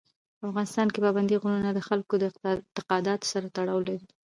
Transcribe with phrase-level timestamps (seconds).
[0.37, 4.07] په افغانستان کې پابندی غرونه د خلکو د اعتقاداتو سره تړاو لري.